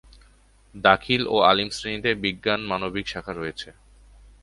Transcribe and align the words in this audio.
দাখিল 0.75 1.21
ও 1.33 1.35
আলিম 1.49 1.69
শ্রেণীতে 1.77 2.11
বিজ্ঞান, 2.23 2.59
মানবিক 2.71 3.05
শাখা 3.07 3.33
রয়েছে। 3.33 3.69